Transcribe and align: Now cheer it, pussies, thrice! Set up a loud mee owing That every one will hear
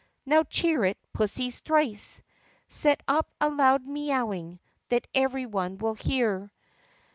Now 0.25 0.41
cheer 0.41 0.83
it, 0.83 0.97
pussies, 1.13 1.59
thrice! 1.59 2.23
Set 2.67 3.01
up 3.07 3.29
a 3.39 3.51
loud 3.51 3.85
mee 3.85 4.11
owing 4.11 4.59
That 4.89 5.05
every 5.13 5.45
one 5.45 5.77
will 5.77 5.93
hear 5.93 6.51